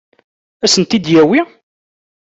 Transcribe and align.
Ad 0.63 0.69
sen-t-id-yawi? 0.73 1.41